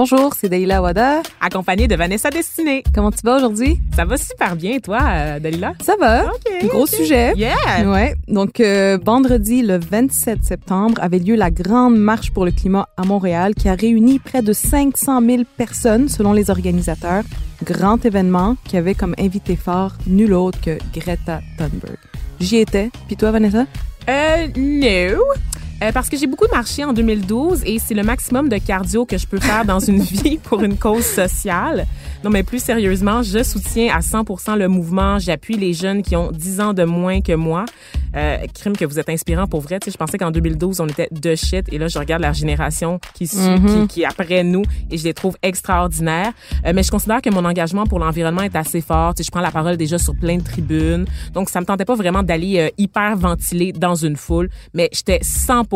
[0.00, 1.22] Bonjour, c'est Dalila Wada.
[1.40, 2.84] Accompagnée de Vanessa Destinée.
[2.94, 3.80] Comment tu vas aujourd'hui?
[3.96, 5.72] Ça va super bien, toi, euh, Dalila?
[5.84, 6.26] Ça va.
[6.26, 6.68] OK.
[6.68, 7.32] Gros sujet.
[7.34, 7.84] Yeah!
[7.84, 8.14] Ouais.
[8.28, 13.02] Donc, euh, vendredi, le 27 septembre, avait lieu la grande marche pour le climat à
[13.02, 17.24] Montréal qui a réuni près de 500 000 personnes selon les organisateurs.
[17.64, 21.98] Grand événement qui avait comme invité phare nul autre que Greta Thunberg.
[22.38, 22.90] J'y étais.
[23.08, 23.66] Puis toi, Vanessa?
[24.08, 25.24] Euh, no.
[25.82, 29.16] Euh, parce que j'ai beaucoup marché en 2012 et c'est le maximum de cardio que
[29.16, 31.86] je peux faire dans une vie pour une cause sociale.
[32.24, 35.20] Non, mais plus sérieusement, je soutiens à 100% le mouvement.
[35.20, 37.64] J'appuie les jeunes qui ont 10 ans de moins que moi.
[38.16, 39.78] Euh, crime que vous êtes inspirant pour vrai.
[39.78, 42.32] Tu sais, je pensais qu'en 2012, on était de shit et là, je regarde la
[42.32, 43.82] génération qui suit, Mhm.
[43.82, 46.32] qui, qui est après nous et je les trouve extraordinaires.
[46.66, 49.14] Euh, mais je considère que mon engagement pour l'environnement est assez fort.
[49.14, 51.04] Tu sais, je prends la parole déjà sur plein de tribunes.
[51.34, 55.20] Donc, ça me tentait pas vraiment d'aller euh, hyper ventiler dans une foule, mais j'étais
[55.22, 55.67] 100%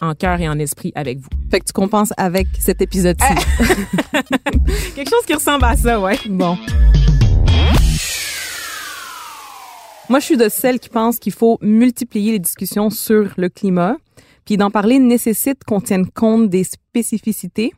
[0.00, 1.28] en cœur et en esprit avec vous.
[1.50, 3.34] Fait que tu compenses avec cet épisode-ci.
[4.94, 6.18] Quelque chose qui ressemble à ça, ouais.
[6.28, 6.56] Bon.
[10.08, 13.96] Moi, je suis de celles qui pensent qu'il faut multiplier les discussions sur le climat,
[14.44, 17.72] puis d'en parler nécessite qu'on tienne compte des spécificités,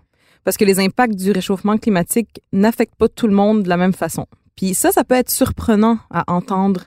[0.45, 3.93] parce que les impacts du réchauffement climatique n'affectent pas tout le monde de la même
[3.93, 4.27] façon.
[4.57, 6.83] Puis ça, ça peut être surprenant à entendre.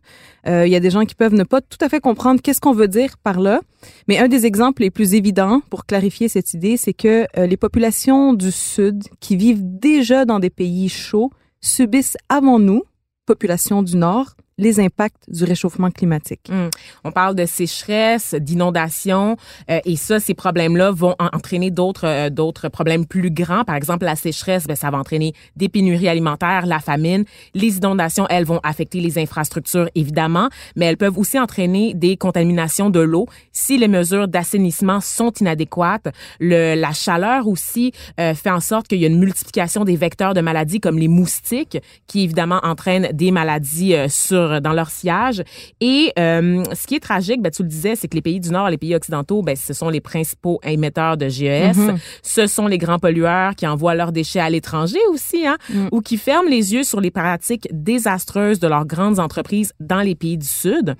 [0.48, 2.62] Euh, Il y a des gens qui peuvent ne pas tout à fait comprendre qu'est-ce
[2.62, 3.62] qu'on veut dire par là.
[4.08, 7.58] Mais un des exemples les plus évidents pour clarifier cette idée, c'est que euh, les
[7.58, 11.32] populations du Sud qui vivent déjà dans des pays chauds
[11.62, 12.84] subissent avant nous,
[13.26, 16.50] populations du Nord, les impacts du réchauffement climatique.
[16.50, 16.70] Hum.
[17.04, 19.36] On parle de sécheresse, d'inondation,
[19.70, 23.64] euh, et ça, ces problèmes-là vont en- entraîner d'autres euh, d'autres problèmes plus grands.
[23.66, 27.26] Par exemple, la sécheresse, ben, ça va entraîner des pénuries alimentaires, la famine.
[27.54, 32.90] Les inondations, elles vont affecter les infrastructures, évidemment, mais elles peuvent aussi entraîner des contaminations
[32.90, 36.08] de l'eau si les mesures d'assainissement sont inadéquates.
[36.40, 40.34] Le, la chaleur aussi euh, fait en sorte qu'il y a une multiplication des vecteurs
[40.34, 41.78] de maladies comme les moustiques,
[42.08, 44.08] qui évidemment entraînent des maladies euh,
[44.46, 45.44] sur dans leur sillage.
[45.82, 48.50] Et euh, ce qui est tragique, ben, tu le disais, c'est que les pays du
[48.50, 51.78] Nord, les pays occidentaux, ben, ce sont les principaux émetteurs de GES.
[51.78, 51.98] Mhm.
[52.24, 55.88] Ce sont les grands pollueurs qui envoient leurs déchets à l'étranger aussi, hein, Mm.
[55.92, 60.16] ou qui ferment les yeux sur les pratiques désastreuses de leurs grandes entreprises dans les
[60.16, 60.96] pays du Sud.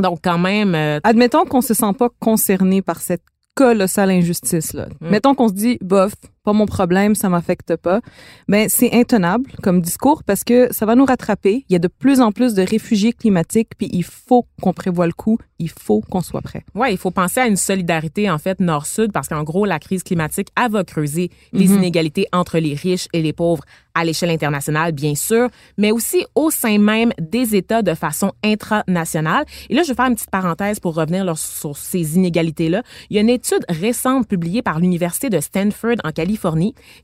[0.00, 3.22] Donc, quand même, euh, Admettons qu'on se sent pas concerné par cette
[3.54, 4.86] colossale injustice là.
[5.00, 5.08] Mm.
[5.10, 6.12] Mettons qu'on se dit bof,
[6.44, 8.00] pas mon problème, ça m'affecte pas.
[8.48, 11.64] Ben c'est intenable comme discours parce que ça va nous rattraper.
[11.68, 15.06] Il y a de plus en plus de réfugiés climatiques puis il faut qu'on prévoie
[15.06, 16.64] le coup, il faut qu'on soit prêt.
[16.74, 20.02] Ouais, il faut penser à une solidarité en fait nord-sud parce qu'en gros la crise
[20.02, 21.76] climatique elle va creuser les Mhm.
[21.78, 23.62] inégalités entre les riches et les pauvres
[23.94, 25.48] à l'échelle internationale bien sûr,
[25.78, 29.44] mais aussi au sein même des États de façon intranationale.
[29.70, 32.82] Et là je vais faire une petite parenthèse pour revenir là, sur ces inégalités là.
[33.10, 36.31] Il y a une étude récente publiée par l'université de Stanford en Californie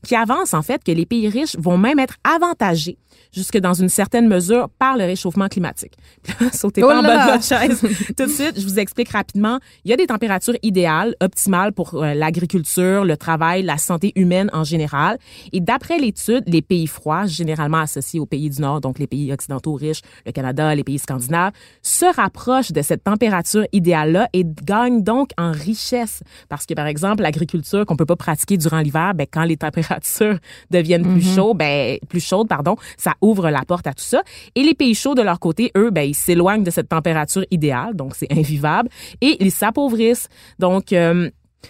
[0.03, 2.97] qui avance en fait que les pays riches vont même être avantagés
[3.33, 5.93] jusque dans une certaine mesure par le réchauffement climatique.
[6.53, 7.81] Sautez Oh pas en bas de votre chaise.
[8.17, 9.59] Tout de suite, je vous explique rapidement.
[9.85, 14.49] Il y a des températures idéales, optimales pour euh, l'agriculture, le travail, la santé humaine
[14.53, 15.17] en général.
[15.51, 19.31] Et d'après l'étude, les pays froids, généralement associés aux pays du Nord, donc les pays
[19.31, 25.03] occidentaux riches, le Canada, les pays scandinaves, se rapprochent de cette température idéale-là et gagnent
[25.03, 26.23] donc en richesse.
[26.49, 30.39] Parce que, par exemple, l'agriculture qu'on peut pas pratiquer durant l'hiver, ben, quand les températures
[30.71, 31.35] deviennent plus Mhm.
[31.35, 34.21] chaudes, ben, plus chaudes, pardon, ça ouvre la porte à tout ça.
[34.55, 37.95] Et les pays chauds, de leur côté, eux, ben, ils s'éloignent de cette température idéale,
[37.95, 38.89] donc c'est invivable,
[39.21, 40.29] et ils s'appauvrissent.
[40.57, 41.29] Donc, euh,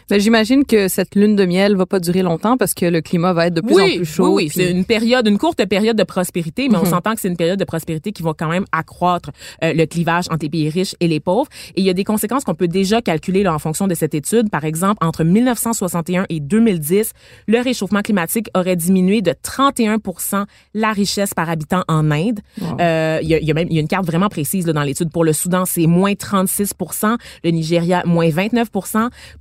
[0.10, 3.34] Ben, j'imagine que cette lune de miel va pas durer longtemps parce que le climat
[3.34, 4.28] va être de plus oui, en plus chaud.
[4.28, 6.90] Oui, oui, puis- c'est une période, une courte période de prospérité, mais on Mhm.
[6.90, 9.30] s'entend que c'est une période de prospérité qui va quand même accroître
[9.64, 11.50] euh, le clivage entre les pays riches et les pauvres.
[11.76, 14.14] Et il y a des conséquences qu'on peut déjà calculer là, en fonction de cette
[14.14, 14.50] étude.
[14.50, 17.12] Par exemple, entre 1961 et 2010,
[17.48, 19.98] le réchauffement climatique aurait diminué de 31
[20.74, 22.40] la richesse par habitant en Inde.
[22.62, 22.78] Wow.
[22.80, 24.74] Euh, Il y, a, y a même il y a une carte vraiment précise là,
[24.74, 25.12] dans l'étude.
[25.12, 28.70] Pour le Soudan, c'est moins 36% le Nigeria, moins 29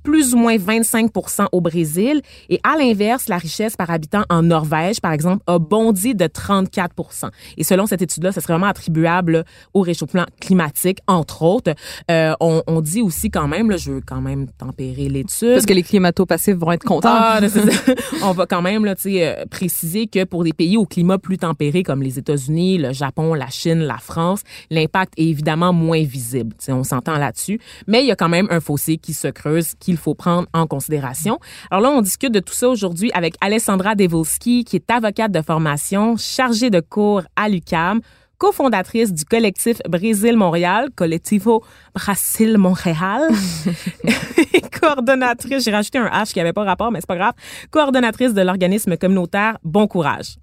[0.03, 1.11] plus ou moins 25
[1.51, 2.21] au Brésil.
[2.49, 7.31] Et à l'inverse, la richesse par habitant en Norvège, par exemple, a bondi de 34
[7.57, 9.43] Et selon cette étude-là, ce serait vraiment attribuable
[9.73, 11.73] au réchauffement climatique, entre autres.
[12.09, 15.53] Euh, on, on, dit aussi quand même, là, je veux quand même tempérer l'étude.
[15.53, 17.09] Parce que les climato-passifs vont être contents.
[17.11, 17.39] Ah,
[18.23, 21.83] on va quand même là, euh, préciser que pour des pays au climat plus tempéré
[21.83, 26.55] comme les États-Unis, le Japon, la Chine, la France, l'impact est évidemment moins visible.
[26.69, 27.59] on s'entend là-dessus.
[27.87, 30.67] Mais il y a quand même un fossé qui se creuse qu'il faut prendre en
[30.67, 31.39] considération.
[31.71, 35.41] Alors là, on discute de tout ça aujourd'hui avec Alessandra Devolski, qui est avocate de
[35.41, 38.01] formation, chargée de cours à l'UCAM,
[38.39, 43.29] cofondatrice du collectif Brésil-Montréal, Collectivo Brasil-Montréal,
[44.81, 47.33] coordonnatrice, j'ai rajouté un H qui avait pas rapport, mais c'est pas grave,
[47.69, 50.37] coordonnatrice de l'organisme communautaire Bon Courage.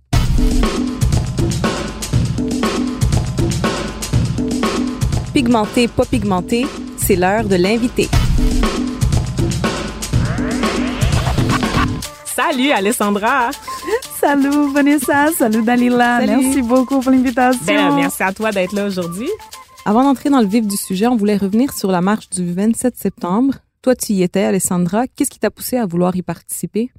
[5.32, 6.66] Pigmenté, pas pigmenté,
[6.96, 8.08] c'est l'heure de l'inviter.
[12.48, 13.50] Salut Alessandra.
[14.20, 16.20] Salut Vanessa, salut Dalila.
[16.24, 17.60] Merci beaucoup pour l'invitation.
[17.66, 19.28] Ben, merci à toi d'être là aujourd'hui.
[19.84, 22.96] Avant d'entrer dans le vif du sujet, on voulait revenir sur la marche du 27
[22.96, 23.54] septembre.
[23.82, 25.08] Toi, tu y étais, Alessandra.
[25.08, 26.92] Qu'est-ce qui t'a poussé à vouloir y participer?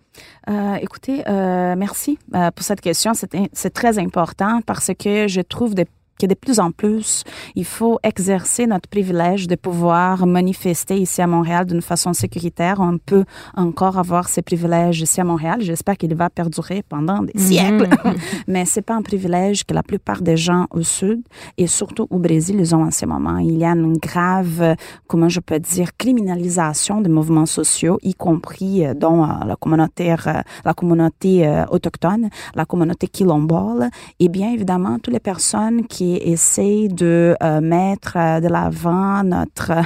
[0.50, 3.14] Euh, écoutez, euh, merci euh, pour cette question.
[3.54, 5.86] C'est très important parce que je trouve de
[6.20, 7.24] que de plus en plus,
[7.56, 12.80] il faut exercer notre privilège de pouvoir manifester ici à Montréal d'une façon sécuritaire.
[12.80, 13.26] On peut
[13.56, 15.60] encore avoir ces privilèges ici à Montréal.
[15.62, 17.42] J'espère qu'il va perdurer pendant des mhm.
[17.42, 17.90] siècles.
[18.48, 21.22] Mais c'est pas un privilège que la plupart des gens au sud
[21.58, 23.38] et surtout au Brésil, ils ont en ce moment.
[23.38, 24.76] Il y a une grave,
[25.08, 30.12] comment je peux dire, criminalisation des mouvements sociaux, y compris euh, dans euh, la communauté,
[30.12, 31.28] euh, la communauté
[31.70, 38.14] autochtone, la communauté quilombole et bien évidemment toutes les personnes qui essaie de euh, mettre
[38.16, 39.82] euh, de l'avant notre euh,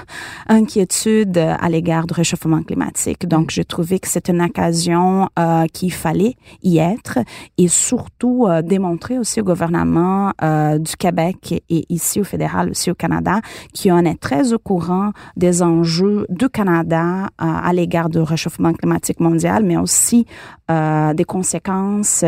[0.48, 3.28] inquiétude à l'égard du réchauffement climatique.
[3.28, 3.52] Donc, mm.
[3.52, 5.30] j'ai trouvé que c'est une occasion
[5.74, 7.20] qu'il fallait y être
[7.58, 10.32] et surtout démontrer aussi au gouvernement
[10.80, 13.40] du Québec et ici au fédéral, aussi au Canada,
[13.76, 19.64] qu'on est très au courant des enjeux du Canada à l'égard du réchauffement climatique mondial,
[19.64, 20.26] mais aussi
[20.70, 22.24] des conséquences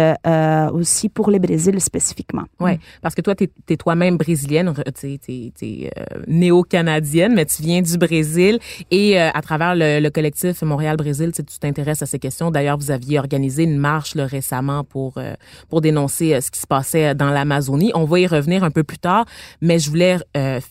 [0.74, 2.46] aussi pour le Brésil spécifiquement.
[2.60, 7.82] Oui, parce que toi, tu es, toi-même brésilienne, tu es, euh, néo-canadienne, mais tu viens
[7.82, 8.58] du Brésil
[8.92, 12.50] et euh, à travers le, collectif Montréal-Brésil, tu t'intéresses à ces questions.
[12.50, 15.34] D'ailleurs, vous aviez organisé une marche récemment pour, euh,
[15.70, 17.92] pour dénoncer ce qui se passait dans l'Amazonie.
[17.94, 19.26] On va y revenir un peu plus tard,
[19.62, 20.18] mais je voulais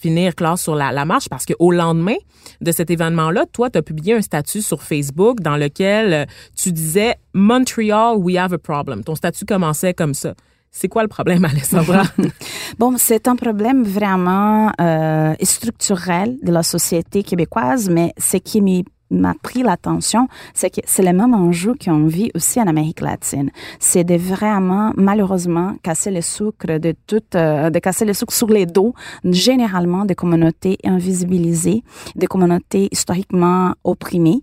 [0.01, 2.17] finir, classe sur la, la marche parce qu'au lendemain
[2.61, 6.27] de cet événement-là, toi, tu as publié un statut sur Facebook dans lequel
[6.57, 9.05] tu disais Montreal, we have a problem.
[9.05, 10.35] Ton statut commençait comme ça.
[10.75, 12.03] C'est quoi le problème, Alessandra?
[12.79, 18.85] bon, c'est un problème vraiment euh, structurel de la société québécoise, mais ce qui m'est
[19.13, 23.51] m'a pris l'attention, c'est que c'est le même enjeu qu'on vit aussi en Amérique latine.
[23.79, 28.49] C'est de vraiment, malheureusement, casser le sucre de toute, euh, de casser le sucre sur
[28.49, 28.95] les dos,
[29.25, 31.83] généralement des communautés invisibilisées,
[32.17, 34.43] des communautés historiquement opprimées.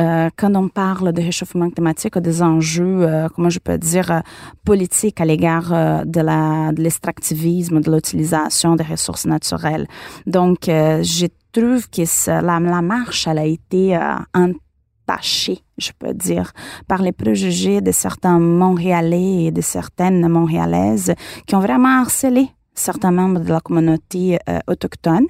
[0.00, 4.20] Euh, quand on parle de réchauffement climatique, des enjeux, euh, comment je peux dire, euh,
[4.64, 5.70] politiques à l'égard
[6.04, 9.86] de l'extractivisme, de l'utilisation des ressources naturelles.
[10.26, 10.70] Donc,
[11.02, 12.02] j'ai trouve que
[12.42, 16.52] la, marche, a été euh, entachée, je peux dire,
[16.88, 21.14] par les préjugés de certains Montréalais et de certaines Montréalaises
[21.46, 25.26] qui ont vraiment harcelé certains membres de la communauté euh, autochtone.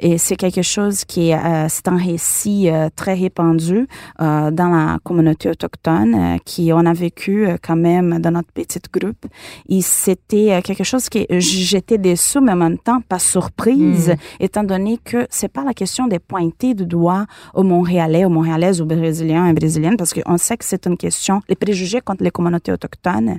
[0.00, 3.86] Et c'est quelque chose qui est, euh, c'est un récit euh, très répandu
[4.18, 9.26] dans la communauté autochtone qui on a vécu quand même dans notre petite groupe.
[9.68, 14.44] Et c'était quelque chose qui j'étais déçue, mais en même temps pas surprise, mm.
[14.44, 18.80] étant donné que c'est pas la question de pointer du doigt aux Montréalais, aux Montréalaises,
[18.80, 22.30] aux Brésiliens et Brésiliennes, parce qu'on sait que c'est une question, les préjugés contre les
[22.30, 23.38] communautés autochtones,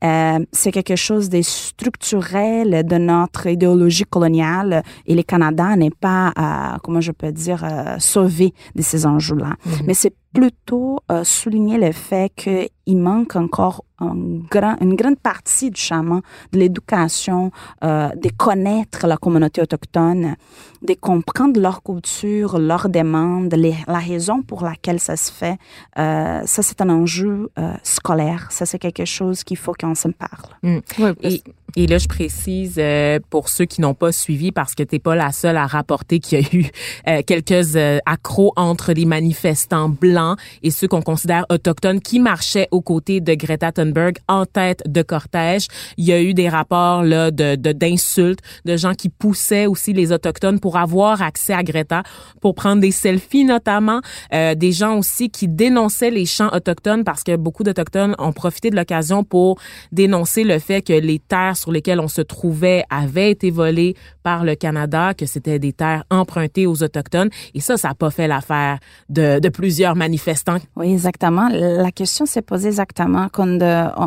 [0.00, 6.78] c'est quelque chose de structurel de notre idéologie coloniale et le Canada n'est pas, euh,
[6.82, 9.54] comment je peux dire, euh, sauvé de ces enjeux-là.
[9.66, 9.82] Mm-hmm.
[9.86, 14.14] Mais c'est plutôt euh, souligner le fait qu'il manque encore un
[14.50, 16.20] grand, une grande partie du chemin
[16.52, 17.50] de l'éducation,
[17.82, 20.36] euh, de connaître la communauté autochtone,
[20.82, 25.56] de comprendre leur culture, leurs demandes, la raison pour laquelle ça se fait.
[25.98, 28.48] Euh, ça, c'est un enjeu euh, scolaire.
[28.50, 30.52] Ça, c'est quelque chose qu'il faut qu'on s'en parle.
[30.62, 30.78] Mm.
[31.22, 31.42] et,
[31.76, 35.16] et, là, je précise euh, pour ceux qui n'ont pas suivi, parce que t'es pas
[35.16, 40.38] la seule à rapporter qu'il y a eu quelques accros entre les manifestants blancs blancs
[40.62, 45.02] et ceux qu'on considère autochtones qui marchaient aux côtés de Greta Thunberg en tête de
[45.02, 45.68] cortège.
[45.96, 50.12] Il y a eu des rapports là de d'insultes, de, gens qui poussaient aussi les
[50.12, 52.02] autochtones pour avoir accès à Greta,
[52.40, 54.00] pour prendre des selfies notamment,
[54.34, 58.70] euh, des gens aussi qui dénonçaient les champs autochtones parce que beaucoup d'autochtones ont profité
[58.70, 59.58] de l'occasion pour
[59.92, 64.44] dénoncer le fait que les terres sur lesquelles on se trouvait avaient été volées par
[64.44, 68.28] le Canada, que c'était des terres empruntées aux autochtones et ça ça n'a pas fait
[68.28, 68.78] l'affaire
[69.08, 70.58] de, de plusieurs manifestants.
[70.76, 71.48] Oui, exactement.
[71.50, 73.58] La question s'est posée exactement quand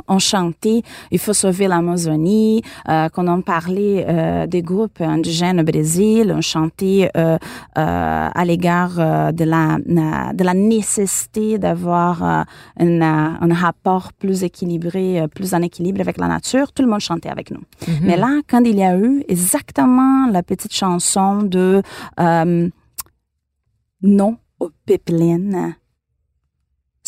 [0.07, 5.63] on, chantait il faut sauver l'Amazonie, euh, quand on parlait euh, des groupes indigènes au
[5.63, 7.37] Brésil, on chantait euh,
[7.77, 8.95] euh, à l'égard
[9.33, 9.77] de la
[10.33, 12.45] de la nécessité d'avoir
[12.77, 16.71] un rapport plus équilibré, plus en équilibre avec la nature.
[16.71, 17.61] Tout le monde chantait avec nous.
[17.61, 18.03] Mm-hmm.
[18.03, 21.81] Mais là, quand il y a eu exactement la petite chanson de
[24.01, 25.75] non aux pipelines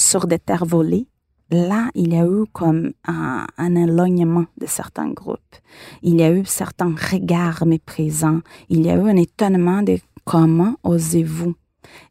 [0.02, 1.08] sur des terres volées,
[1.52, 5.56] là, il y a eu comme un, un, éloignement de certains groupes.
[6.02, 8.42] Il y a eu certains regards méprisants.
[8.70, 11.56] Il y a eu un étonnement de comment osez-vous?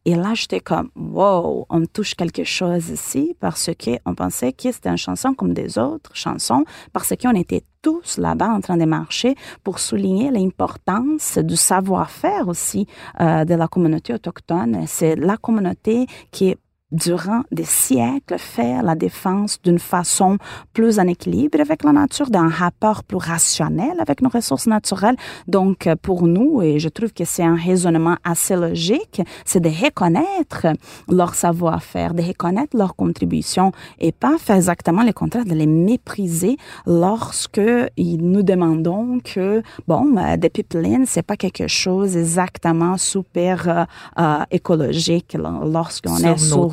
[0.04, 4.88] Et là, j'étais comme, wow, on touche quelque chose ici parce qu'on pensait que c'était
[4.88, 9.36] une chanson comme des autres chansons, parce qu'on était tous là-bas en train de marcher
[9.64, 12.86] pour souligner l'importance du savoir-faire aussi
[13.20, 14.84] euh, de la communauté autochtone.
[14.86, 16.58] C'est la communauté qui est
[16.92, 20.38] durant des siècles, faire la défense d'une façon
[20.72, 25.16] plus en équilibre avec la nature, d'un rapport plus rationnel avec nos ressources naturelles.
[25.46, 30.66] Donc, pour nous, et je trouve que c'est un raisonnement assez logique, c'est de reconnaître
[31.08, 36.56] leur savoir-faire, de reconnaître leur contribution et pas faire exactement le contraire, de les mépriser
[36.86, 37.60] lorsque
[37.98, 43.84] nous demandons que, bon, euh, des pipelines, c'est pas quelque chose exactement super euh,
[44.18, 46.68] euh, écologique lorsqu'on est sur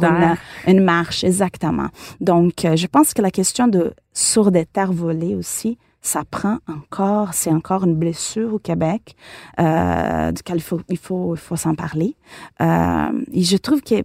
[0.67, 1.87] une, marche, exactement.
[2.21, 6.59] Donc, euh, je pense que la question de sur des terres volées aussi, ça prend
[6.67, 9.15] encore, c'est encore une blessure au Québec,
[9.59, 12.15] euh, duquel il faut, il faut, il faut s'en parler.
[12.61, 14.03] Euh, et je trouve que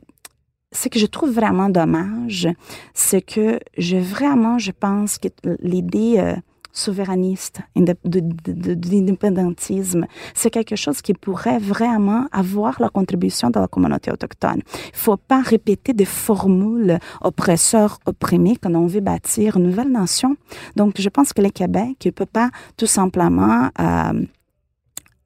[0.72, 2.48] ce que je trouve vraiment dommage,
[2.94, 5.28] c'est que je vraiment, je pense que
[5.60, 6.34] l'idée euh,
[6.72, 10.06] souverainiste, d'indépendantisme.
[10.34, 14.62] C'est quelque chose qui pourrait vraiment avoir la contribution de la communauté autochtone.
[14.74, 20.36] Il faut pas répéter des formules oppresseurs, opprimés quand on veut bâtir une nouvelle nation.
[20.76, 24.24] Donc, je pense que le Québec ne peut pas tout simplement euh,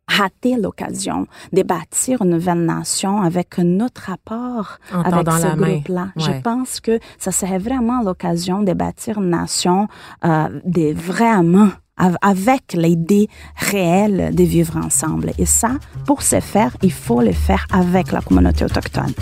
[0.09, 6.09] rater l'occasion de bâtir une nouvelle nation avec un autre rapport avec ce groupe-là.
[6.17, 9.89] Je pense que ça serait vraiment l'occasion de bâtir une nation
[10.25, 11.71] euh, de vraiment
[12.21, 15.33] avec l'idée réelle de vivre ensemble.
[15.39, 15.71] Et ça,
[16.05, 19.15] pour ce faire, il faut le faire avec la communauté autochtone.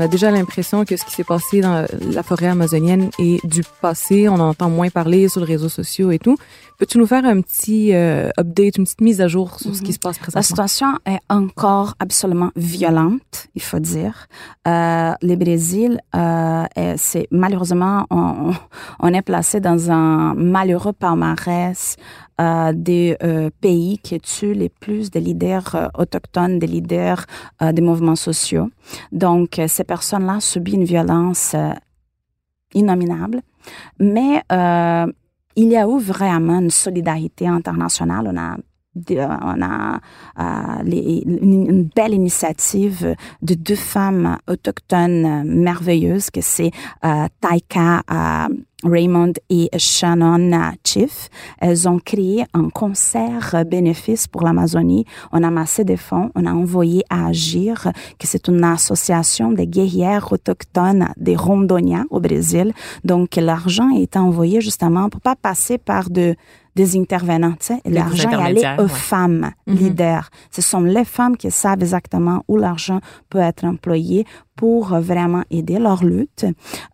[0.00, 3.62] On a déjà l'impression que ce qui s'est passé dans la forêt amazonienne est du
[3.82, 4.30] passé.
[4.30, 6.38] On entend moins parler sur les réseaux sociaux et tout.
[6.78, 9.88] Peux-tu nous faire un petit euh, update, une petite mise à jour sur ce qui
[9.88, 9.92] mhm.
[9.92, 10.38] se passe présentement?
[10.38, 14.28] La situation est encore absolument violente, il faut dire.
[14.66, 16.64] Euh, le Brésil, euh,
[16.96, 18.54] c'est malheureusement, on,
[19.00, 21.96] on, est placé dans un malheureux palmarès
[22.72, 27.26] des euh, pays qui tuent les plus de leaders euh, autochtones, des leaders
[27.60, 28.70] des mouvements sociaux.
[29.12, 31.54] Donc, ces personnes-là subissent une violence
[32.74, 33.42] innominable.
[33.98, 34.42] Mais
[35.56, 38.30] il y a eu vraiment une solidarité internationale.
[38.32, 38.56] On a
[38.96, 40.00] on a
[40.84, 46.70] une, belle initiative de deux femmes autochtones merveilleuses que c'est
[47.02, 48.02] Taika
[48.82, 51.28] Raymond et Shannon Chief.
[51.58, 55.04] Elles ont créé un concert bénéfice pour l'Amazonie.
[55.32, 59.66] On a amassé des fonds, on a envoyé à Agir, que c'est une association des
[59.66, 62.72] guerrières autochtones des Rondôniens au Brésil.
[63.04, 66.34] Donc, l'argent est envoyé justement pour pas passer par de
[66.80, 67.56] des intervenants.
[67.84, 69.74] L'argent est allé aux femmes mm-hmm.
[69.74, 70.30] leaders.
[70.50, 74.24] Ce sont les femmes qui savent exactement où l'argent peut être employé
[74.56, 76.46] pour vraiment aider leur lutte,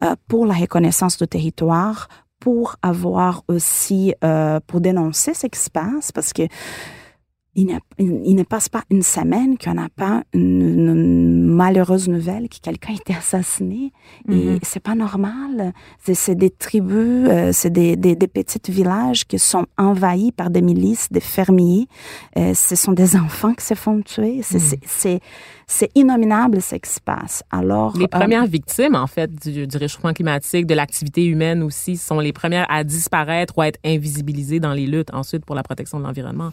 [0.05, 2.09] euh, pour la reconnaissance du territoire,
[2.41, 6.45] pour avoir aussi, euh, pour dénoncer ce qui se passe, parce que
[7.57, 12.59] il, il, ne passe pas une semaine qu'on n'a pas une, une, malheureuse nouvelle que
[12.63, 13.93] quelqu'un a été assassiné.
[14.31, 14.59] Et Mm-hmm.
[14.63, 15.73] c'est pas normal.
[16.05, 20.61] C'est des tribus, euh, c'est des, des, des, petits villages qui sont envahis par des
[20.63, 21.89] milices, des fermiers.
[22.37, 24.43] Euh, ce sont des enfants qui se font tuer.
[24.43, 25.21] C'est
[25.69, 25.87] Mm.
[25.97, 27.43] innominable ce qui se passe.
[27.51, 31.97] Alors, les euh, premières victimes, en fait, du, du réchauffement climatique, de l'activité humaine aussi,
[31.97, 35.63] sont les premières à disparaître ou à être invisibilisées dans les luttes ensuite pour la
[35.63, 36.51] protection de l'environnement.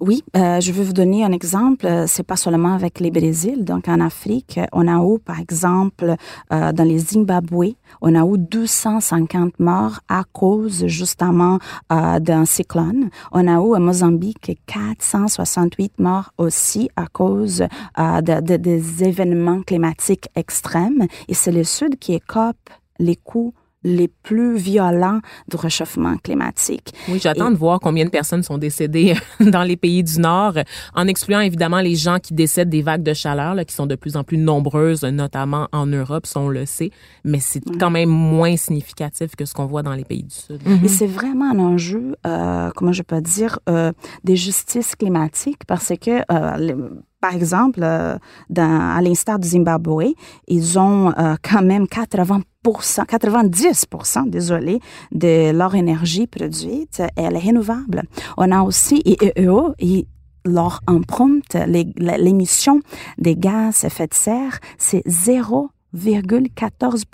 [0.00, 1.86] Oui, euh, je vais vous donner un exemple.
[2.06, 3.66] C'est pas seulement avec les Brésil.
[3.66, 6.14] Donc, en Afrique, on a eu, par exemple,
[6.54, 11.58] euh, dans les Zimbabwe, on a eu 250 morts à cause justement
[11.92, 13.10] euh, d'un cyclone.
[13.30, 17.64] On a eu à Mozambique 468 morts aussi à cause
[17.98, 21.06] euh, de, de, des événements climatiques extrêmes.
[21.28, 26.92] Et c'est le Sud qui écope les coups les plus violents du réchauffement climatique.
[27.08, 27.54] Oui, j'attends Et...
[27.54, 30.54] de voir combien de personnes sont décédées dans les pays du Nord,
[30.94, 33.94] en excluant évidemment les gens qui décèdent des vagues de chaleur, là, qui sont de
[33.94, 36.90] plus en plus nombreuses, notamment en Europe, ça on le sait,
[37.24, 37.78] mais c'est mmh.
[37.78, 40.60] quand même moins significatif que ce qu'on voit dans les pays du Sud.
[40.66, 40.84] Mmh.
[40.84, 43.92] Et c'est vraiment un enjeu, euh, comment je peux dire, euh,
[44.24, 46.74] des justices climatiques, parce que euh, les,
[47.20, 48.16] par exemple, euh,
[48.48, 50.14] dans, à l'instar du Zimbabwe,
[50.48, 54.80] ils ont euh, quand même 80 90% désolé,
[55.12, 58.02] de leur énergie produite, elle est renouvelable.
[58.36, 60.06] On a aussi IEO, et
[60.44, 61.56] leur empreinte,
[61.96, 62.80] l'émission
[63.18, 67.04] des gaz à effet de serre, c'est 0 0,14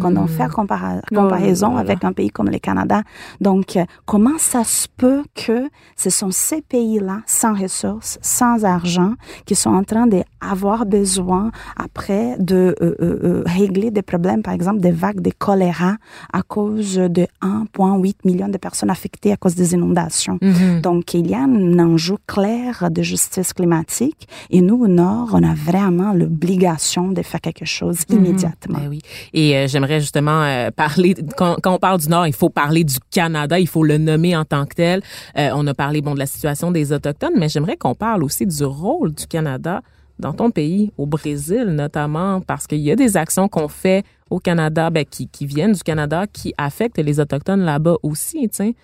[0.00, 3.02] quand on fait compara comparaison oh avec un pays comme le Canada.
[3.40, 9.14] Donc, euh, comment ça se peut que ce sont ces pays-là, sans ressources, sans argent,
[9.46, 14.80] qui sont en train d'avoir besoin après de euh, euh, régler des problèmes, par exemple
[14.80, 15.96] des vagues de choléra
[16.32, 20.38] à cause de 1,8 million de personnes affectées à cause des inondations?
[20.42, 20.80] Mm -hmm.
[20.80, 25.42] Donc, il y a un enjeu clair de justice climatique et nous, au Nord, on
[25.42, 28.78] a vraiment l'obligation de faire quelque chose immédiatement.
[28.80, 29.00] Ben oui.
[29.32, 32.84] Et euh, j'aimerais justement euh, parler, quand, quand, on parle du Nord, il faut parler
[32.84, 35.02] du Canada, il faut le nommer en tant que tel.
[35.38, 38.46] Euh, on a parlé bon de la situation des Autochtones, mais j'aimerais qu'on parle aussi
[38.46, 39.82] du rôle du Canada
[40.18, 44.38] dans ton pays, au Brésil notamment, parce qu'il y a des actions qu'on fait au
[44.38, 48.74] Canada, ben, qui, qui viennent du Canada, qui affectent les Autochtones là-bas aussi, tu sais.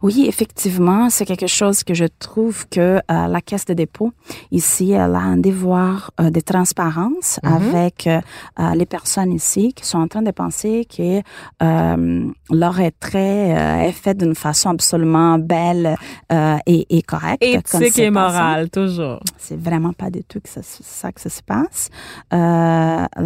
[0.00, 4.12] Oui, effectivement, c'est quelque chose que je trouve que euh, la Caisse de dépôt,
[4.52, 7.56] ici, elle a un devoir euh, de transparence mm -hmm.
[7.56, 8.20] avec euh,
[8.80, 11.10] les personnes ici qui sont en train de penser que
[12.62, 13.40] leur retrait
[13.88, 15.86] est fait d'une façon absolument belle
[16.72, 17.42] et, et, correcte.
[17.42, 19.18] Éthique et morale, toujours.
[19.44, 21.82] C'est vraiment pas du tout que ça, ça que ça se passe.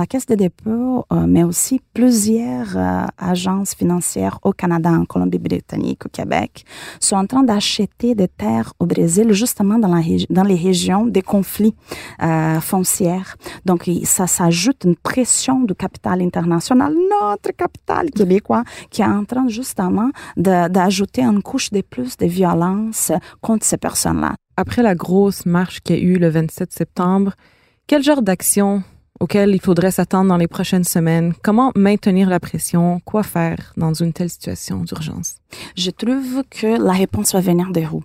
[0.01, 6.09] la Caisse de dépôt, mais aussi plusieurs euh, agences financières au Canada, en Colombie-Britannique, au
[6.09, 6.65] Québec,
[7.01, 9.95] sont en train d'acheter des terres au Brésil, justement dans,
[10.45, 11.75] les régions des conflits
[12.23, 13.37] euh, fonciers.
[13.65, 19.49] Donc, ça s'ajoute une pression du capital international, notre capital québécois, qui est en train
[19.49, 24.35] justement d'ajouter une couche de plus de violence contre ces personnes-là.
[24.57, 27.33] Après la grosse marche qu'il y a eu le 27 septembre,
[27.87, 28.83] quel genre d'action
[29.21, 31.33] auquel il faudrait s'attendre dans les prochaines semaines?
[31.43, 33.01] Comment maintenir la pression?
[33.05, 35.37] Quoi faire dans une telle situation d'urgence?
[35.77, 38.05] Je trouve que la réponse va venir des roues,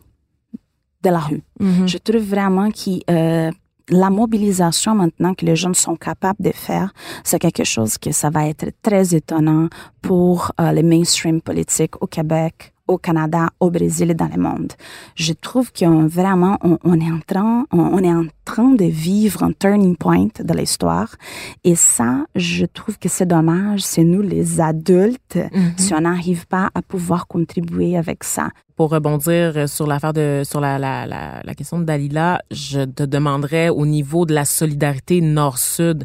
[1.04, 1.44] de la rue.
[1.60, 1.88] Mm -hmm.
[1.88, 3.52] Je trouve vraiment que euh,
[3.92, 6.94] la mobilisation maintenant que les jeunes sont capables de faire,
[7.24, 9.68] c'est quelque chose que ça va être très étonnant
[10.02, 14.74] pour euh, les mainstream politiques au Québec, au Canada, au Brésil et dans le monde.
[15.16, 18.86] Je trouve qu'on vraiment, on, on, est en train, on, on, est en train de
[18.86, 21.16] vivre un turning point de l'histoire.
[21.64, 23.82] Et ça, je trouve que c'est dommage.
[23.82, 25.78] C'est nous, les adultes, mm -hmm.
[25.78, 28.50] si on n'arrive pas à pouvoir contribuer avec ça.
[28.76, 33.04] Pour rebondir sur l'affaire de, sur la, la, la, la question de Dalila, je te
[33.04, 36.00] demanderais au niveau de la solidarité nord-sud,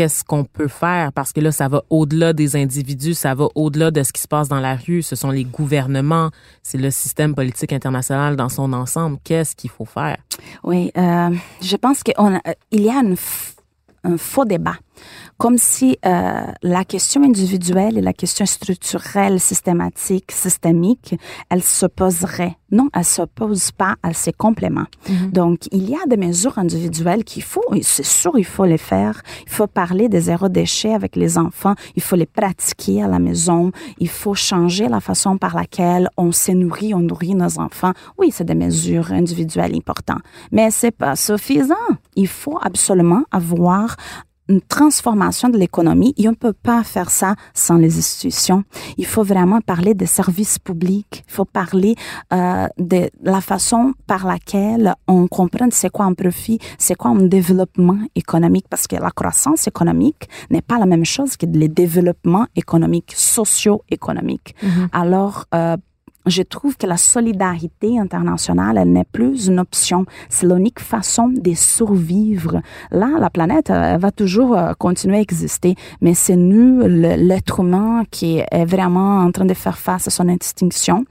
[0.00, 1.12] qu'est-ce qu'on peut faire?
[1.12, 4.28] Parce que là ça va au-delà des individus, ça va au-delà de ce qui se
[4.28, 6.30] passe dans la rue, ce sont les gouvernements,
[6.62, 10.16] c'est le système politique international dans son ensemble, qu'est-ce qu'il faut faire?
[10.64, 12.14] Oui, euh, je pense qu'il
[12.72, 13.02] y a
[14.04, 14.76] un faux débat,
[15.40, 21.14] comme si euh, la question individuelle et la question structurelle, systématique, systémique,
[21.48, 22.58] elles s'opposeraient.
[22.70, 24.98] Non, elles ne s'opposent pas, elles se complémentent.
[25.08, 25.32] Mm -hmm.
[25.32, 29.14] Donc, il y a des mesures individuelles qu'il faut, c'est sûr, il faut les faire.
[29.46, 33.20] Il faut parler des zéro déchets avec les enfants, il faut les pratiquer à la
[33.28, 33.62] maison,
[34.04, 37.94] il faut changer la façon par laquelle on se nourrit, on nourrit nos enfants.
[38.18, 40.24] Oui, c'est des mesures individuelles importantes,
[40.56, 41.88] mais c'est pas suffisant.
[42.22, 43.86] Il faut absolument avoir
[44.50, 48.64] une transformation de l'économie et on ne peut pas faire ça sans les institutions.
[48.98, 51.24] Il faut vraiment parler des services publics.
[51.28, 51.94] Il faut parler
[52.32, 57.22] euh, de la façon par laquelle on comprend c'est quoi un profit, c'est quoi un
[57.26, 62.46] développement économique, parce que la croissance économique n'est pas la même chose que les développements
[62.56, 64.54] économiques, socio-économiques.
[64.62, 64.88] Mm-hmm.
[64.92, 65.76] Alors, euh,
[66.26, 70.04] je trouve que la solidarité internationale, elle n'est plus une option.
[70.28, 72.60] C'est l'unique façon de survivre.
[72.90, 78.04] Là, la planète elle va toujours euh, continuer à exister, mais c'est nous, l'être humain,
[78.10, 81.04] qui est vraiment en train de faire face à son extinction.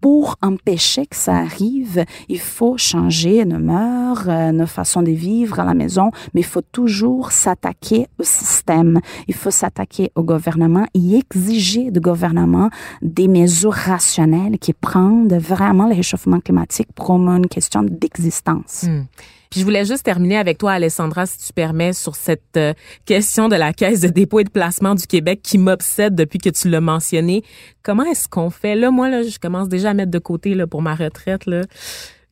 [0.00, 5.64] Pour empêcher que ça arrive, il faut changer nos mœurs, nos façons de vivre à
[5.64, 9.00] la maison, mais il faut toujours s'attaquer au système.
[9.26, 12.70] Il faut s'attaquer au gouvernement et exiger du gouvernement
[13.02, 18.84] des mesures rationnelles qui prennent vraiment le réchauffement climatique comme une question d'existence.
[18.86, 19.04] Hmm.
[19.50, 23.48] Puis je voulais juste terminer avec toi, Alessandra, si tu permets, sur cette euh, question
[23.48, 26.68] de la Caisse de dépôt et de placement du Québec qui m'obsède depuis que tu
[26.68, 27.42] l'as mentionné.
[27.82, 28.74] Comment est-ce qu'on fait?
[28.74, 31.46] Là, moi, là, je commence déjà à mettre de côté là, pour ma retraite.
[31.46, 31.62] Là.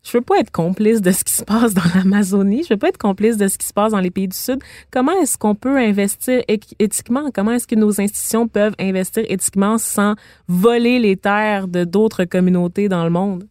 [0.07, 2.63] Je veux pas être complice de ce qui se passe dans l'Amazonie.
[2.63, 4.59] Je veux pas être complice de ce qui se passe dans les pays du Sud.
[4.93, 7.31] Comment est-ce qu'on peut investir éthiquement?
[7.35, 10.15] Comment est-ce que nos institutions peuvent investir éthiquement sans
[10.47, 13.49] voler les terres de d'autres communautés dans le monde?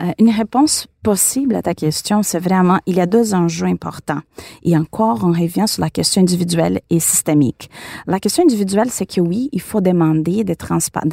[0.00, 4.20] Euh, une réponse possible à ta question, c'est vraiment, il y a deux enjeux importants.
[4.62, 7.70] Et encore, on revient sur la question individuelle et systémique.
[8.06, 10.54] La question individuelle, c'est que oui, il faut demander de,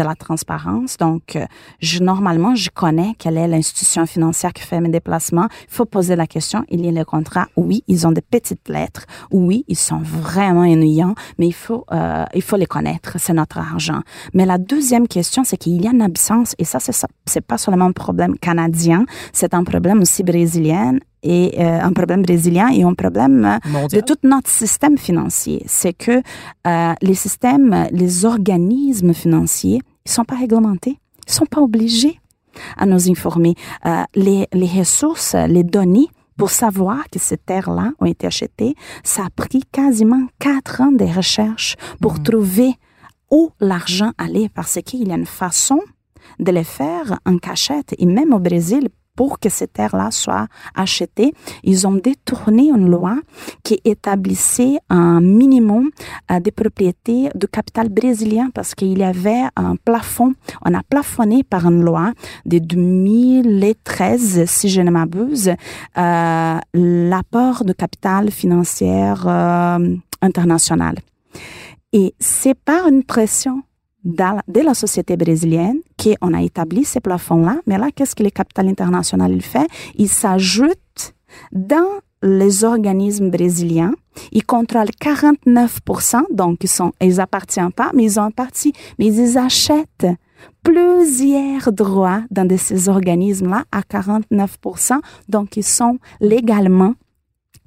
[0.03, 0.97] la transparence.
[0.97, 1.45] Donc, euh,
[1.79, 5.47] je, normalement, je connais quelle est l'institution financière qui fait mes déplacements.
[5.67, 6.63] Il faut poser la question.
[6.69, 7.47] Il y a les contrats.
[7.55, 9.05] Oui, ils ont des petites lettres.
[9.31, 13.17] Oui, ils sont vraiment ennuyants, mais il faut, euh, il faut les connaître.
[13.19, 14.01] C'est notre argent.
[14.33, 17.85] Mais la deuxième question, c'est qu'il y a une absence, et ça, c'est, pas seulement
[17.85, 19.63] un problème canadien, c'est un
[20.01, 24.97] aussi brésilien et euh, un problème brésilien et un problème euh, de tout notre système
[24.97, 25.63] financier.
[25.67, 26.21] C'est que
[26.67, 32.19] euh, les systèmes, les organismes financiers, ils sont pas réglementés, ils sont pas obligés
[32.77, 33.53] à nous informer.
[34.15, 39.29] les, les ressources, les données pour savoir que ces terres-là ont été achetées, ça a
[39.29, 42.23] pris quasiment quatre ans de recherche pour mhm.
[42.23, 42.73] trouver
[43.29, 45.79] où l'argent allait parce qu'il y a une façon
[46.39, 47.93] de les faire en cachette.
[47.97, 51.33] Et même au Brésil, pour que ces terres-là soient achetées,
[51.65, 53.17] ils ont détourné une loi
[53.65, 55.89] qui établissait un minimum
[56.31, 60.35] euh, des propriétés de capital brésilien parce qu'il y avait un plafond.
[60.65, 62.13] On a plafonné par une loi
[62.45, 65.49] de 2013, si je ne m'abuse,
[65.97, 70.95] euh, l'apport de capital financier euh, international.
[71.91, 73.63] Et c'est pas une pression
[74.03, 77.57] de la société brésilienne qu'on a établi ces plafonds-là.
[77.67, 79.67] Mais là, qu'est-ce que le capital international il fait?
[79.95, 81.13] Il s'ajoute
[81.51, 83.93] dans les organismes brésiliens.
[84.31, 89.37] Ils contrôlent 49%, donc ils sont, ils appartiennent pas, mais ils ont partie, mais ils
[89.37, 90.07] achètent
[90.63, 96.95] plusieurs droits dans de ces organismes-là à 49%, donc ils sont légalement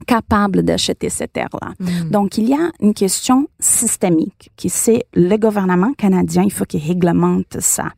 [0.02, 1.72] capable d'acheter ces terres-là.
[1.78, 2.10] Mm.
[2.10, 6.82] Donc, il y a une question systémique qui c'est le gouvernement canadien, il faut qu'il
[6.82, 7.92] réglemente ça.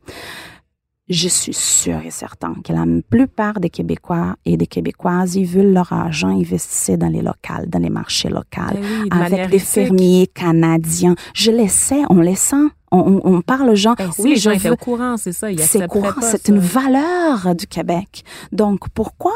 [1.07, 5.71] Je suis sûre et certain que la plupart des Québécois et des Québécoises, ils veulent
[5.71, 11.13] leur argent investir dans les locales, dans les marchés locaux, ben avec des fermiers canadiens.
[11.35, 12.69] Je le sais, on les sent.
[12.91, 13.93] On, parle aux gens.
[13.97, 14.71] Ben, oui, je veux.
[14.71, 15.47] au courant, c'est ça.
[15.57, 18.23] C'est courant, c'est une valeur du Québec.
[18.51, 19.33] Donc, pourquoi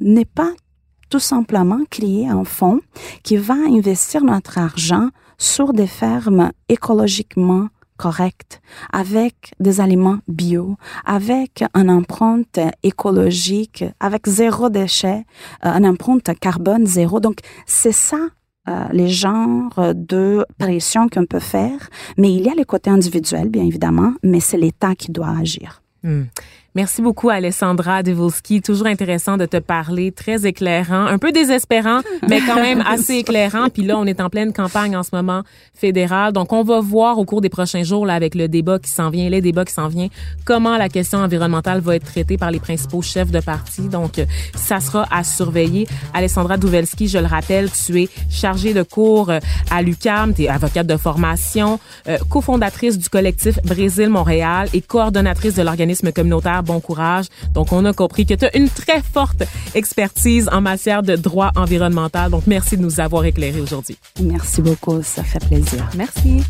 [0.00, 0.52] n'est pas
[1.10, 2.80] tout simplement créer un fonds
[3.22, 11.62] qui va investir notre argent sur des fermes écologiquement correctes, avec des aliments bio, avec
[11.74, 15.26] une empreinte écologique, avec zéro déchet,
[15.66, 17.20] euh, une empreinte carbone zéro.
[17.20, 18.28] Donc, c'est ça
[18.68, 23.50] euh, les genres de pression qu'on peut faire, mais il y a les côtés individuels,
[23.50, 25.82] bien évidemment, mais c'est l'État qui doit agir.
[26.02, 26.24] Hmm.
[26.76, 28.62] Merci beaucoup, Alessandra Devolski.
[28.62, 33.70] Toujours intéressant de te parler, très éclairant, un peu désespérant, mais quand même assez éclairant.
[33.70, 35.42] Puis là, on est en pleine campagne en ce moment
[35.74, 36.32] fédérale.
[36.32, 39.10] Donc, on va voir au cours des prochains jours, là, avec le débat qui s'en
[39.10, 40.10] vient, les débats qui s'en viennent,
[40.44, 43.88] comment la question environnementale va être traitée par les principaux chefs de parti.
[43.88, 45.88] Donc, ça sera à surveiller.
[46.14, 49.40] Alessandra Duvelski, je le rappelle, tu es chargée de cours euh,
[49.72, 55.62] à l'UCAM, tu es avocate de formation, euh, cofondatrice du collectif Brésil-Montréal et coordonnatrice de
[55.62, 57.26] l'organisme communautaire bon courage.
[57.52, 59.42] Donc, on a compris que tu as une très forte
[59.74, 62.30] expertise en matière de droit environnemental.
[62.30, 63.96] Donc, merci de nous avoir éclairés aujourd'hui.
[64.20, 65.02] Merci beaucoup.
[65.02, 65.88] Ça fait plaisir.
[65.96, 66.42] Merci.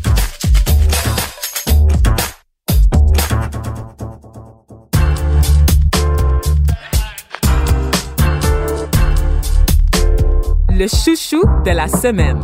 [10.81, 12.41] le chouchou de la semaine.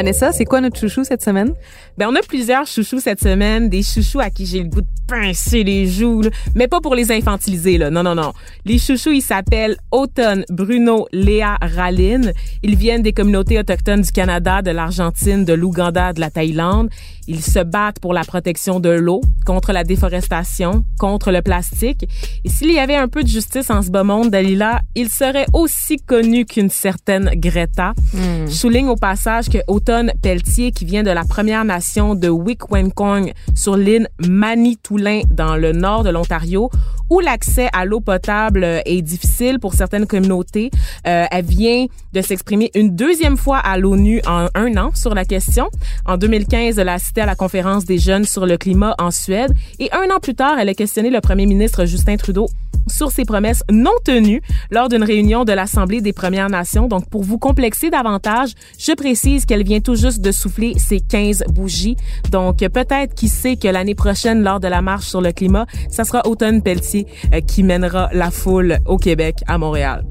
[0.00, 1.52] Vanessa, c'est quoi notre chouchou cette semaine?
[1.98, 4.86] Ben, on a plusieurs chouchous cette semaine, des chouchous à qui j'ai le goût de
[5.10, 6.22] pincer les joues,
[6.54, 7.90] mais pas pour les infantiliser, là.
[7.90, 8.32] Non, non, non.
[8.64, 12.32] Les chouchous, ils s'appellent Automne, Bruno, Léa, Raline.
[12.62, 16.88] Ils viennent des communautés autochtones du Canada, de l'Argentine, de l'Ouganda, de la Thaïlande.
[17.26, 22.06] Ils se battent pour la protection de l'eau, contre la déforestation, contre le plastique.
[22.44, 25.46] Et s'il y avait un peu de justice en ce beau monde, Dalila, il serait
[25.52, 27.92] aussi connu qu'une certaine Greta.
[28.12, 28.46] Hmm.
[28.46, 33.32] Je souligne au passage que Automne Pelletier, qui vient de la Première Nation de Wik-Wenkong
[33.54, 34.99] sur l'île Manitoulin
[35.30, 36.70] dans le nord de l'Ontario,
[37.10, 40.70] où l'accès à l'eau potable est difficile pour certaines communautés.
[41.06, 45.24] Euh, elle vient de s'exprimer une deuxième fois à l'ONU en un an sur la
[45.24, 45.68] question.
[46.06, 49.52] En 2015, elle a assisté à la conférence des jeunes sur le climat en Suède
[49.78, 52.46] et un an plus tard, elle a questionné le premier ministre Justin Trudeau
[52.88, 56.88] sur ses promesses non tenues lors d'une réunion de l'Assemblée des Premières Nations.
[56.88, 61.44] Donc, pour vous complexer davantage, je précise qu'elle vient tout juste de souffler ses 15
[61.48, 61.96] bougies.
[62.30, 66.02] Donc, peut-être qui sait que l'année prochaine, lors de la marche sur le climat, ça
[66.04, 70.04] sera Automne Pelletier euh, qui mènera la foule au Québec, à Montréal.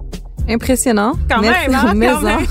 [0.48, 1.14] Impressionnant.
[1.30, 1.82] Quand même, hein?
[1.84, 2.48] Quand même.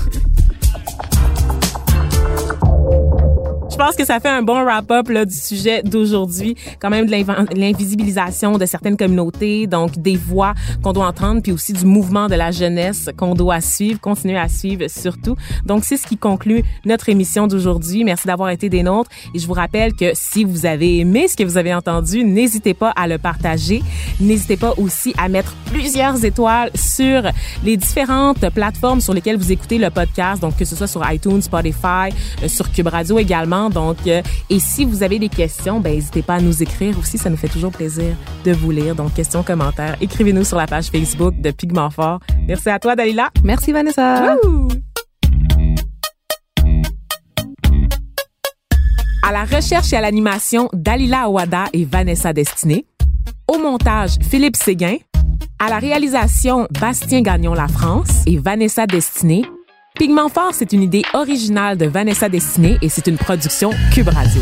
[3.79, 6.57] Je pense que ça fait un bon wrap-up du sujet d'aujourd'hui.
[6.81, 11.71] Quand même de l'invisibilisation de certaines communautés, donc des voix qu'on doit entendre, puis aussi
[11.71, 15.37] du mouvement de la jeunesse qu'on doit suivre, continuer à suivre surtout.
[15.65, 18.03] Donc c'est ce qui conclut notre émission d'aujourd'hui.
[18.03, 19.09] Merci d'avoir été des nôtres.
[19.33, 22.73] Et je vous rappelle que si vous avez aimé ce que vous avez entendu, n'hésitez
[22.73, 23.81] pas à le partager.
[24.19, 27.21] N'hésitez pas aussi à mettre plusieurs étoiles sur
[27.63, 31.41] les différentes plateformes sur lesquelles vous écoutez le podcast, donc que ce soit sur iTunes,
[31.41, 32.09] Spotify,
[32.43, 33.68] euh, sur Cube Radio également.
[33.69, 37.17] Donc, euh, et si vous avez des questions, ben n'hésitez pas à nous écrire aussi.
[37.17, 38.95] Ça nous fait toujours plaisir de vous lire.
[38.95, 42.19] Donc, questions, commentaires, écrivez-nous sur la page Facebook de Pigment Fort.
[42.47, 43.29] Merci à toi, Dalila.
[43.43, 44.35] Merci, Vanessa.
[49.21, 52.85] À la recherche et à l'animation, Dalila Awada et Vanessa Destiné.
[53.47, 54.97] Au montage, Philippe Séguin.
[55.59, 59.43] À la réalisation, Bastien Gagnon La France et Vanessa Destiné.
[59.99, 64.41] Pigment Fort, c'est une idée originale de Vanessa Destiné et c'est une production Cube Radio.